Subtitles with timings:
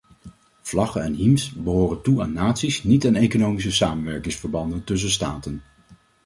[0.61, 5.63] Vlaggen en hymnes behoren toe aan naties, niet aan economische samenwerkingsverbanden tussen staten.